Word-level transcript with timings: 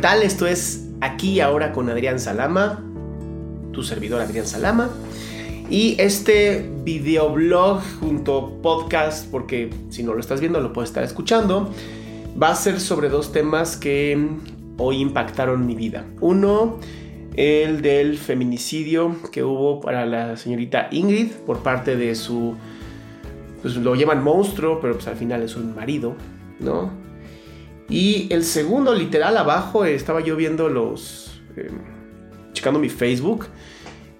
Tal? 0.00 0.22
Esto 0.22 0.46
es 0.46 0.88
Aquí 1.02 1.40
Ahora 1.40 1.72
con 1.72 1.90
Adrián 1.90 2.18
Salama, 2.18 2.82
tu 3.72 3.82
servidor 3.82 4.22
Adrián 4.22 4.46
Salama. 4.46 4.88
Y 5.68 5.94
este 5.98 6.68
videoblog 6.84 7.82
junto 8.00 8.62
podcast, 8.62 9.30
porque 9.30 9.68
si 9.90 10.02
no 10.02 10.14
lo 10.14 10.20
estás 10.20 10.40
viendo 10.40 10.60
lo 10.60 10.72
puedes 10.72 10.88
estar 10.88 11.04
escuchando, 11.04 11.70
va 12.42 12.48
a 12.48 12.54
ser 12.54 12.80
sobre 12.80 13.10
dos 13.10 13.30
temas 13.30 13.76
que 13.76 14.18
hoy 14.78 15.00
impactaron 15.02 15.66
mi 15.66 15.74
vida. 15.74 16.06
Uno, 16.20 16.78
el 17.36 17.82
del 17.82 18.16
feminicidio 18.16 19.16
que 19.30 19.44
hubo 19.44 19.80
para 19.80 20.06
la 20.06 20.38
señorita 20.38 20.88
Ingrid 20.90 21.32
por 21.46 21.58
parte 21.58 21.96
de 21.96 22.14
su, 22.14 22.54
pues 23.60 23.76
lo 23.76 23.94
llaman 23.94 24.24
monstruo, 24.24 24.80
pero 24.80 24.94
pues 24.94 25.06
al 25.08 25.16
final 25.16 25.42
es 25.42 25.56
un 25.56 25.74
marido, 25.74 26.14
¿no? 26.58 27.09
Y 27.90 28.32
el 28.32 28.44
segundo, 28.44 28.94
literal, 28.94 29.36
abajo, 29.36 29.84
estaba 29.84 30.20
yo 30.20 30.36
viendo 30.36 30.68
los... 30.68 31.42
Eh, 31.56 31.70
checando 32.52 32.78
mi 32.78 32.88
Facebook 32.88 33.46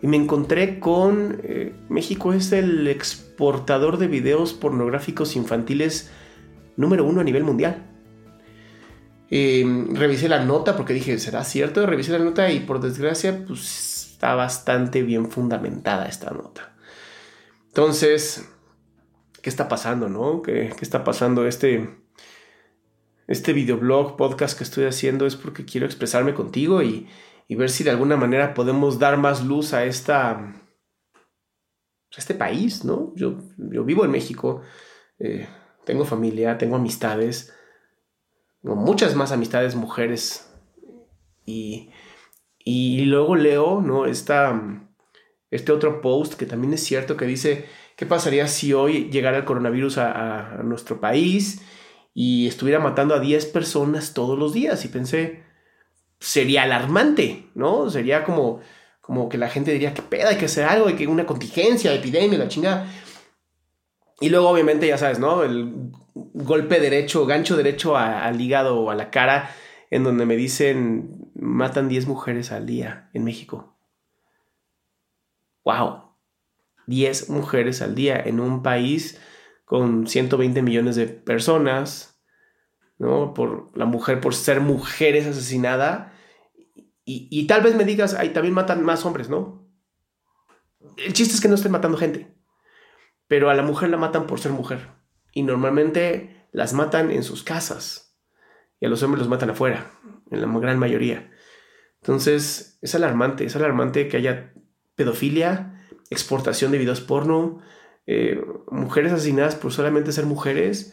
y 0.02 0.08
me 0.08 0.16
encontré 0.16 0.80
con... 0.80 1.40
Eh, 1.44 1.72
México 1.88 2.32
es 2.32 2.50
el 2.50 2.88
exportador 2.88 3.98
de 3.98 4.08
videos 4.08 4.54
pornográficos 4.54 5.36
infantiles 5.36 6.10
número 6.76 7.04
uno 7.04 7.20
a 7.20 7.24
nivel 7.24 7.44
mundial. 7.44 7.86
Eh, 9.30 9.64
revisé 9.92 10.28
la 10.28 10.44
nota 10.44 10.76
porque 10.76 10.92
dije, 10.92 11.16
¿será 11.20 11.44
cierto? 11.44 11.86
Revisé 11.86 12.10
la 12.10 12.18
nota 12.18 12.50
y 12.50 12.60
por 12.60 12.80
desgracia, 12.80 13.44
pues 13.46 14.10
está 14.12 14.34
bastante 14.34 15.02
bien 15.02 15.30
fundamentada 15.30 16.06
esta 16.06 16.30
nota. 16.32 16.74
Entonces, 17.68 18.48
¿qué 19.40 19.48
está 19.48 19.68
pasando, 19.68 20.08
no? 20.08 20.42
¿Qué, 20.42 20.72
qué 20.76 20.84
está 20.84 21.04
pasando? 21.04 21.46
Este 21.46 22.00
este 23.30 23.52
videoblog, 23.52 24.16
podcast 24.16 24.58
que 24.58 24.64
estoy 24.64 24.86
haciendo 24.86 25.24
es 25.24 25.36
porque 25.36 25.64
quiero 25.64 25.86
expresarme 25.86 26.34
contigo 26.34 26.82
y, 26.82 27.08
ver 27.48 27.70
si 27.70 27.84
de 27.84 27.90
alguna 27.90 28.16
manera 28.16 28.54
podemos 28.54 28.98
dar 28.98 29.18
más 29.18 29.44
luz 29.44 29.72
a 29.72 29.84
esta 29.84 30.32
a 30.32 30.56
este 32.16 32.34
país, 32.34 32.84
¿no? 32.84 33.12
Yo, 33.14 33.38
vivo 33.56 34.04
en 34.04 34.10
México, 34.10 34.62
eh, 35.20 35.46
tengo 35.84 36.04
familia, 36.04 36.58
tengo 36.58 36.74
amistades, 36.74 37.54
muchas 38.62 39.14
más 39.14 39.30
amistades 39.30 39.76
mujeres 39.76 40.52
y, 41.46 41.92
luego 43.04 43.36
leo, 43.36 43.80
¿no? 43.80 44.06
Este 44.06 45.72
otro 45.72 46.00
post 46.00 46.34
que 46.34 46.46
también 46.46 46.72
es 46.74 46.82
cierto 46.82 47.16
que 47.16 47.26
dice, 47.26 47.66
¿qué 47.96 48.06
pasaría 48.06 48.48
si 48.48 48.72
hoy 48.72 49.08
llegara 49.08 49.36
el 49.36 49.44
coronavirus 49.44 49.98
a 49.98 50.62
nuestro 50.64 51.00
país? 51.00 51.62
Y 52.14 52.46
estuviera 52.46 52.80
matando 52.80 53.14
a 53.14 53.20
10 53.20 53.46
personas 53.46 54.14
todos 54.14 54.38
los 54.38 54.52
días. 54.52 54.84
Y 54.84 54.88
pensé, 54.88 55.42
sería 56.18 56.62
alarmante, 56.62 57.46
¿no? 57.54 57.90
Sería 57.90 58.24
como, 58.24 58.60
como 59.00 59.28
que 59.28 59.38
la 59.38 59.48
gente 59.48 59.72
diría, 59.72 59.94
que 59.94 60.02
peda, 60.02 60.30
hay 60.30 60.36
que 60.36 60.46
hacer 60.46 60.64
algo, 60.64 60.88
hay 60.88 60.96
que 60.96 61.06
una 61.06 61.26
contingencia, 61.26 61.94
epidemia, 61.94 62.38
la 62.38 62.48
chingada. 62.48 62.86
Y 64.20 64.28
luego, 64.28 64.48
obviamente, 64.48 64.86
ya 64.86 64.98
sabes, 64.98 65.18
¿no? 65.18 65.42
El 65.42 65.92
golpe 66.14 66.80
derecho, 66.80 67.26
gancho 67.26 67.56
derecho 67.56 67.96
al 67.96 68.40
hígado 68.40 68.78
o 68.78 68.90
a 68.90 68.94
la 68.94 69.10
cara, 69.10 69.50
en 69.90 70.04
donde 70.04 70.26
me 70.26 70.36
dicen, 70.36 71.30
matan 71.34 71.88
10 71.88 72.06
mujeres 72.06 72.52
al 72.52 72.66
día 72.66 73.08
en 73.14 73.24
México. 73.24 73.76
¡Wow! 75.64 76.10
10 76.86 77.30
mujeres 77.30 77.82
al 77.82 77.94
día 77.94 78.20
en 78.20 78.40
un 78.40 78.62
país 78.62 79.20
con 79.70 80.08
120 80.08 80.62
millones 80.62 80.96
de 80.96 81.06
personas, 81.06 82.20
¿no? 82.98 83.34
Por 83.34 83.70
la 83.78 83.84
mujer, 83.84 84.20
por 84.20 84.34
ser 84.34 84.60
mujer 84.60 85.14
es 85.14 85.28
asesinada. 85.28 86.12
Y, 87.04 87.46
tal 87.46 87.62
vez 87.62 87.76
me 87.76 87.84
digas, 87.84 88.14
ahí 88.14 88.30
también 88.30 88.52
matan 88.52 88.82
más 88.82 89.06
hombres, 89.06 89.28
¿no? 89.28 89.64
El 90.96 91.12
chiste 91.12 91.34
es 91.34 91.40
que 91.40 91.46
no 91.46 91.54
estén 91.54 91.70
matando 91.70 91.96
gente. 91.96 92.36
Pero 93.28 93.48
a 93.48 93.54
la 93.54 93.62
mujer 93.62 93.90
la 93.90 93.96
matan 93.96 94.26
por 94.26 94.40
ser 94.40 94.50
mujer. 94.50 94.88
Y 95.32 95.44
normalmente 95.44 96.48
las 96.50 96.72
matan 96.72 97.12
en 97.12 97.22
sus 97.22 97.44
casas. 97.44 98.18
Y 98.80 98.86
a 98.86 98.88
los 98.88 99.04
hombres 99.04 99.20
los 99.20 99.28
matan 99.28 99.50
afuera, 99.50 99.92
en 100.32 100.40
la 100.40 100.58
gran 100.58 100.80
mayoría. 100.80 101.30
Entonces, 102.00 102.76
es 102.82 102.96
alarmante, 102.96 103.44
es 103.44 103.54
alarmante 103.54 104.08
que 104.08 104.16
haya 104.16 104.52
pedofilia, 104.96 105.86
exportación 106.10 106.72
de 106.72 106.78
videos 106.78 107.00
porno, 107.00 107.60
eh, 108.06 108.44
mujeres 108.70 109.12
asesinadas 109.12 109.54
por 109.54 109.72
solamente 109.72 110.12
ser 110.12 110.26
mujeres. 110.26 110.92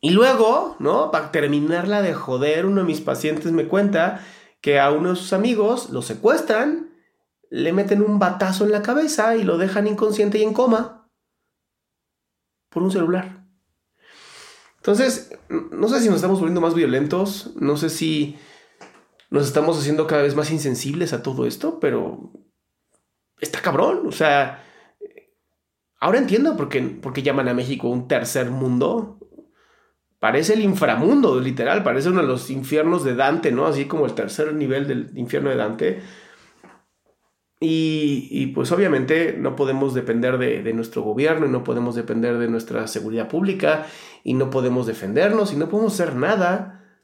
Y 0.00 0.10
luego, 0.10 0.76
¿no? 0.78 1.10
Para 1.10 1.30
terminarla 1.30 2.02
de 2.02 2.14
joder, 2.14 2.66
uno 2.66 2.80
de 2.80 2.86
mis 2.86 3.00
pacientes 3.00 3.52
me 3.52 3.68
cuenta 3.68 4.24
que 4.60 4.80
a 4.80 4.90
uno 4.90 5.10
de 5.10 5.16
sus 5.16 5.32
amigos 5.32 5.90
lo 5.90 6.02
secuestran, 6.02 6.90
le 7.50 7.72
meten 7.72 8.02
un 8.02 8.18
batazo 8.18 8.64
en 8.64 8.72
la 8.72 8.82
cabeza 8.82 9.36
y 9.36 9.44
lo 9.44 9.58
dejan 9.58 9.86
inconsciente 9.86 10.38
y 10.38 10.42
en 10.42 10.54
coma 10.54 11.10
por 12.70 12.82
un 12.82 12.90
celular. 12.90 13.46
Entonces, 14.76 15.30
no 15.48 15.88
sé 15.88 16.00
si 16.00 16.06
nos 16.06 16.16
estamos 16.16 16.40
volviendo 16.40 16.60
más 16.60 16.74
violentos, 16.74 17.52
no 17.56 17.76
sé 17.76 17.90
si 17.90 18.36
nos 19.30 19.46
estamos 19.46 19.78
haciendo 19.78 20.06
cada 20.06 20.22
vez 20.22 20.34
más 20.34 20.50
insensibles 20.50 21.12
a 21.12 21.22
todo 21.22 21.46
esto, 21.46 21.78
pero 21.78 22.32
está 23.40 23.60
cabrón, 23.60 24.06
o 24.06 24.12
sea, 24.12 24.64
Ahora 26.02 26.18
entiendo 26.18 26.56
por 26.56 26.68
qué, 26.68 27.22
llaman 27.22 27.46
a 27.46 27.54
México 27.54 27.88
un 27.88 28.08
tercer 28.08 28.50
mundo. 28.50 29.20
Parece 30.18 30.54
el 30.54 30.60
inframundo, 30.62 31.38
literal, 31.38 31.84
parece 31.84 32.08
uno 32.08 32.22
de 32.22 32.26
los 32.26 32.50
infiernos 32.50 33.04
de 33.04 33.14
Dante, 33.14 33.52
¿no? 33.52 33.66
Así 33.66 33.84
como 33.84 34.04
el 34.06 34.12
tercer 34.12 34.52
nivel 34.52 34.88
del 34.88 35.16
infierno 35.16 35.50
de 35.50 35.56
Dante. 35.56 36.02
Y, 37.60 38.48
pues 38.48 38.72
obviamente 38.72 39.36
no 39.38 39.54
podemos 39.54 39.94
depender 39.94 40.38
de, 40.38 40.64
de, 40.64 40.72
nuestro 40.72 41.02
gobierno 41.02 41.46
y 41.46 41.50
no 41.50 41.62
podemos 41.62 41.94
depender 41.94 42.36
de 42.38 42.48
nuestra 42.48 42.88
seguridad 42.88 43.28
pública 43.28 43.86
y 44.24 44.34
no 44.34 44.50
podemos 44.50 44.88
defendernos 44.88 45.52
y 45.52 45.56
no 45.56 45.68
podemos 45.68 45.94
hacer 45.94 46.16
nada. 46.16 46.98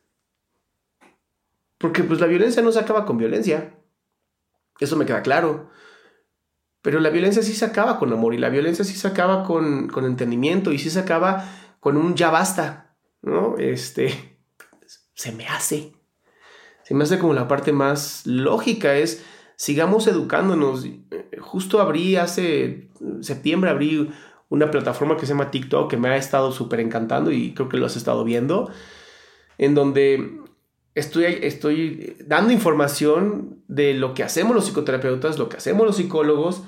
Porque 1.79 2.03
pues 2.03 2.19
la 2.19 2.27
violencia 2.27 2.63
no 2.63 2.73
se 2.73 2.81
acaba 2.81 3.07
con 3.07 3.17
violencia. 3.17 3.79
Eso 4.81 4.97
me 4.97 5.07
queda 5.07 5.23
claro. 5.23 5.71
Pero 6.83 7.01
la 7.01 7.11
violencia 7.11 7.43
sí 7.43 7.55
se 7.55 7.65
acaba 7.65 7.99
con 7.99 8.13
amor 8.13 8.35
y 8.35 8.39
la 8.39 8.49
violencia 8.49 8.85
sí 8.85 8.95
se 8.95 9.09
acaba 9.09 9.45
con, 9.45 9.91
entendimiento 10.05 10.73
y 10.73 10.79
sí 10.79 10.91
se 10.91 11.01
acaba 11.01 11.49
con 11.81 11.97
un 11.97 12.15
ya 12.15 12.31
basta, 12.31 12.97
¿no? 13.23 13.57
Este, 13.59 14.39
se 15.15 15.33
me 15.33 15.47
hace. 15.47 15.93
Se 16.85 16.95
me 16.95 17.05
hace 17.05 17.19
como 17.19 17.35
la 17.35 17.49
parte 17.49 17.73
más 17.73 18.27
lógica 18.27 18.95
es 18.95 19.25
sigamos 19.57 20.07
educándonos. 20.07 20.87
Justo 21.41 21.81
abrí 21.81 22.17
hace 22.17 22.89
septiembre, 23.21 23.71
abrí 23.71 24.11
una 24.49 24.71
plataforma 24.71 25.17
que 25.17 25.27
se 25.27 25.33
llama 25.33 25.51
TikTok 25.51 25.91
que 25.91 25.97
me 25.97 26.09
ha 26.09 26.17
estado 26.17 26.53
súper 26.53 26.81
encantando 26.81 27.31
y 27.31 27.53
creo 27.55 27.69
que 27.69 27.77
lo 27.77 27.87
has 27.87 27.97
estado 27.97 28.25
viendo, 28.25 28.71
en 29.59 29.75
donde 29.75 30.41
estoy, 30.99 31.25
estoy 31.43 32.17
dando 32.27 32.53
información 32.53 33.63
de 33.69 33.95
lo 33.95 34.15
que 34.15 34.23
hacemos 34.23 34.55
los 34.55 34.67
psicoterapeutas, 34.67 35.39
lo 35.39 35.49
que 35.49 35.57
hacemos 35.57 35.87
los 35.87 35.97
psicólogos 35.97 36.63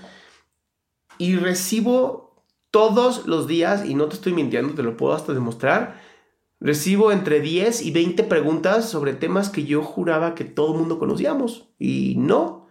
y 1.19 1.37
recibo 1.37 2.45
todos 2.71 3.27
los 3.27 3.47
días, 3.47 3.85
y 3.85 3.95
no 3.95 4.07
te 4.07 4.15
estoy 4.15 4.33
mintiendo, 4.33 4.75
te 4.75 4.83
lo 4.83 4.97
puedo 4.97 5.13
hasta 5.13 5.35
demostrar, 5.35 6.01
recibo 6.61 7.11
entre 7.11 7.41
10 7.41 7.83
y 7.83 7.91
20 7.91 8.23
preguntas 8.25 8.89
sobre 8.89 9.13
temas 9.13 9.49
que 9.49 9.65
yo 9.65 9.83
juraba 9.83 10.35
que 10.35 10.45
todo 10.45 10.73
el 10.73 10.79
mundo 10.79 10.99
conocíamos 10.99 11.69
y 11.79 12.15
no. 12.17 12.69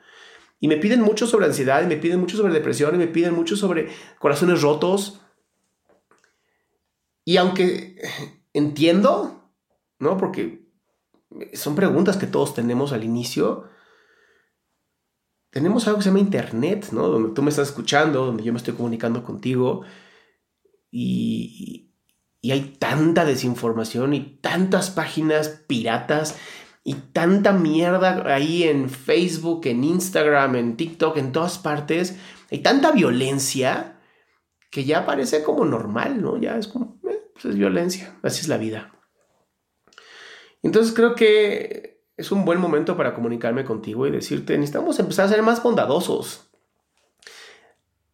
Y 0.62 0.68
me 0.68 0.78
piden 0.78 1.02
mucho 1.02 1.28
sobre 1.28 1.46
ansiedad, 1.46 1.84
y 1.84 1.88
me 1.88 1.98
piden 1.98 2.20
mucho 2.20 2.38
sobre 2.38 2.54
depresión, 2.54 2.96
y 2.96 2.98
me 2.98 3.08
piden 3.08 3.34
mucho 3.34 3.56
sobre 3.56 3.90
corazones 4.20 4.62
rotos. 4.62 5.22
Y 7.26 7.38
aunque 7.38 7.98
entiendo, 8.54 9.52
¿no? 10.00 10.18
Porque 10.18 10.69
son 11.54 11.76
preguntas 11.76 12.18
que 12.18 12.28
todos 12.28 12.54
tenemos 12.54 12.92
al 12.92 13.04
inicio. 13.04 13.66
Tenemos 15.52 15.88
algo 15.88 16.00
que 16.00 16.04
se 16.04 16.10
llama 16.10 16.20
Internet, 16.20 16.90
¿no? 16.92 17.08
Donde 17.08 17.34
tú 17.34 17.42
me 17.42 17.50
estás 17.50 17.70
escuchando, 17.70 18.26
donde 18.26 18.44
yo 18.44 18.54
me 18.54 18.58
estoy 18.58 18.74
comunicando 18.76 19.24
contigo. 19.24 19.84
Y, 20.92 21.94
y 22.42 22.52
hay 22.52 22.76
tanta 22.80 23.26
desinformación 23.26 24.14
y 24.14 24.38
tantas 24.42 24.90
páginas 24.90 25.50
piratas 25.68 26.38
y 26.84 26.94
tanta 26.94 27.52
mierda 27.54 28.34
ahí 28.34 28.64
en 28.64 28.90
Facebook, 28.90 29.66
en 29.66 29.84
Instagram, 29.84 30.56
en 30.56 30.78
TikTok, 30.78 31.18
en 31.18 31.32
todas 31.32 31.60
partes. 31.60 32.18
Hay 32.52 32.60
tanta 32.60 32.92
violencia 32.92 34.00
que 34.72 34.86
ya 34.86 35.06
parece 35.06 35.44
como 35.44 35.66
normal, 35.66 36.22
¿no? 36.22 36.38
Ya 36.38 36.58
es 36.58 36.68
como, 36.68 37.00
eh, 37.10 37.20
pues 37.34 37.46
es 37.46 37.56
violencia, 37.56 38.18
así 38.24 38.42
es 38.42 38.48
la 38.48 38.58
vida. 38.58 38.99
Entonces 40.64 40.94
creo 40.94 41.16
que 41.16 42.04
es 42.18 42.32
un 42.32 42.44
buen 42.44 42.60
momento 42.60 42.98
para 42.98 43.14
comunicarme 43.14 43.64
contigo 43.64 44.06
y 44.06 44.12
decirte, 44.12 44.58
necesitamos 44.58 45.00
empezar 45.00 45.26
a 45.26 45.30
ser 45.30 45.42
más 45.42 45.64
bondadosos. 45.64 46.50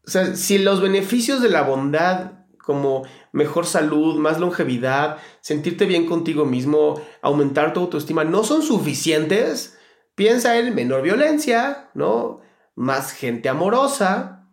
O 0.06 0.12
sea, 0.12 0.36
si 0.36 0.60
los 0.60 0.82
beneficios 0.82 1.42
de 1.42 1.50
la 1.50 1.64
bondad 1.64 2.46
como 2.60 3.04
mejor 3.32 3.66
salud, 3.66 4.18
más 4.20 4.40
longevidad, 4.40 5.18
sentirte 5.42 5.86
bien 5.86 6.06
contigo 6.08 6.46
mismo, 6.46 7.02
aumentar 7.22 7.74
tu 7.74 7.82
autoestima, 7.82 8.24
no 8.24 8.44
son 8.44 8.64
suficientes, 8.64 9.78
piensa 10.16 10.58
en 10.58 10.74
menor 10.74 11.04
violencia, 11.04 11.90
¿no? 11.94 12.42
Más 12.76 13.12
gente 13.12 13.50
amorosa, 13.50 14.50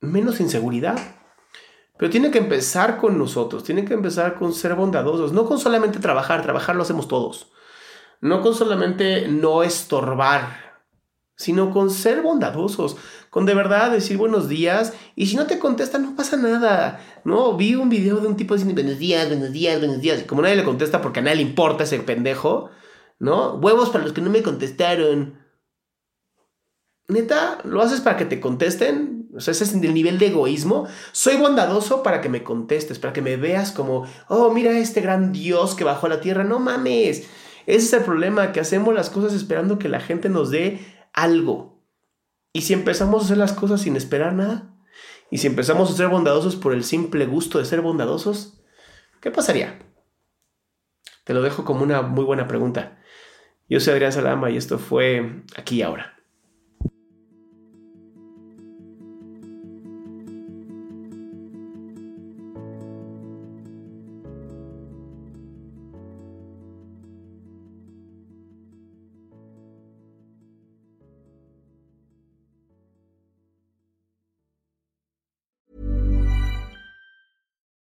menos 0.00 0.40
inseguridad. 0.40 0.98
Pero 1.96 2.10
tiene 2.10 2.30
que 2.30 2.38
empezar 2.38 2.96
con 2.98 3.18
nosotros, 3.18 3.62
tiene 3.62 3.84
que 3.84 3.94
empezar 3.94 4.34
con 4.34 4.52
ser 4.52 4.74
bondadosos, 4.74 5.32
no 5.32 5.44
con 5.44 5.58
solamente 5.58 6.00
trabajar, 6.00 6.42
trabajar 6.42 6.74
lo 6.74 6.82
hacemos 6.82 7.06
todos, 7.06 7.52
no 8.20 8.42
con 8.42 8.54
solamente 8.54 9.28
no 9.28 9.62
estorbar, 9.62 10.82
sino 11.36 11.70
con 11.70 11.90
ser 11.90 12.22
bondadosos, 12.22 12.96
con 13.30 13.46
de 13.46 13.54
verdad 13.54 13.92
decir 13.92 14.16
buenos 14.16 14.48
días 14.48 14.92
y 15.14 15.26
si 15.26 15.36
no 15.36 15.46
te 15.46 15.58
contesta 15.58 15.98
no 15.98 16.16
pasa 16.16 16.36
nada. 16.36 17.00
No, 17.24 17.56
vi 17.56 17.76
un 17.76 17.88
video 17.88 18.18
de 18.18 18.26
un 18.28 18.36
tipo 18.36 18.54
diciendo 18.54 18.80
buenos 18.80 18.98
días, 18.98 19.28
buenos 19.28 19.52
días, 19.52 19.78
buenos 19.78 20.00
días, 20.00 20.20
y 20.20 20.24
como 20.24 20.42
nadie 20.42 20.56
le 20.56 20.64
contesta 20.64 21.00
porque 21.00 21.20
a 21.20 21.22
nadie 21.22 21.36
le 21.36 21.42
importa 21.42 21.84
ese 21.84 22.00
pendejo, 22.00 22.70
¿no? 23.20 23.54
Huevos 23.54 23.90
para 23.90 24.04
los 24.04 24.12
que 24.12 24.20
no 24.20 24.30
me 24.30 24.42
contestaron. 24.42 25.38
Neta, 27.06 27.58
¿lo 27.64 27.82
haces 27.82 28.00
para 28.00 28.16
que 28.16 28.24
te 28.24 28.40
contesten? 28.40 29.13
O 29.34 29.40
sea, 29.40 29.52
ese 29.52 29.64
es 29.64 29.74
el 29.74 29.94
nivel 29.94 30.18
de 30.18 30.28
egoísmo. 30.28 30.86
Soy 31.12 31.36
bondadoso 31.36 32.02
para 32.02 32.20
que 32.20 32.28
me 32.28 32.44
contestes, 32.44 32.98
para 32.98 33.12
que 33.12 33.22
me 33.22 33.36
veas 33.36 33.72
como, 33.72 34.06
oh, 34.28 34.50
mira 34.50 34.78
este 34.78 35.00
gran 35.00 35.32
Dios 35.32 35.74
que 35.74 35.84
bajó 35.84 36.06
a 36.06 36.10
la 36.10 36.20
tierra. 36.20 36.44
No 36.44 36.60
mames. 36.60 37.28
Ese 37.66 37.86
es 37.86 37.92
el 37.92 38.02
problema, 38.02 38.52
que 38.52 38.60
hacemos 38.60 38.94
las 38.94 39.10
cosas 39.10 39.32
esperando 39.32 39.78
que 39.78 39.88
la 39.88 40.00
gente 40.00 40.28
nos 40.28 40.50
dé 40.50 40.80
algo. 41.12 41.82
Y 42.52 42.62
si 42.62 42.72
empezamos 42.72 43.22
a 43.22 43.24
hacer 43.24 43.38
las 43.38 43.52
cosas 43.52 43.80
sin 43.80 43.96
esperar 43.96 44.34
nada, 44.34 44.74
y 45.30 45.38
si 45.38 45.46
empezamos 45.46 45.90
a 45.90 45.96
ser 45.96 46.08
bondadosos 46.08 46.54
por 46.54 46.72
el 46.72 46.84
simple 46.84 47.26
gusto 47.26 47.58
de 47.58 47.64
ser 47.64 47.80
bondadosos, 47.80 48.60
¿qué 49.20 49.30
pasaría? 49.30 49.80
Te 51.24 51.34
lo 51.34 51.42
dejo 51.42 51.64
como 51.64 51.82
una 51.82 52.02
muy 52.02 52.24
buena 52.24 52.46
pregunta. 52.46 52.98
Yo 53.68 53.80
soy 53.80 53.94
Adrián 53.94 54.12
Salama 54.12 54.50
y 54.50 54.56
esto 54.56 54.78
fue 54.78 55.42
aquí 55.56 55.76
y 55.76 55.82
ahora. 55.82 56.14